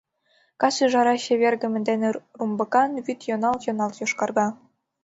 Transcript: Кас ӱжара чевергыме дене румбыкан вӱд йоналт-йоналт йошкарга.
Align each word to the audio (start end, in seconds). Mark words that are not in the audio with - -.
Кас 0.59 0.75
ӱжара 0.85 1.15
чевергыме 1.25 1.79
дене 1.89 2.09
румбыкан 2.37 2.91
вӱд 3.05 3.19
йоналт-йоналт 3.29 3.95
йошкарга. 4.01 4.47